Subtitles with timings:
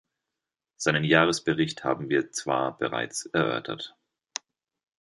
[0.77, 3.95] Seinen Jahresbericht haben wir zwar bereits erörtert.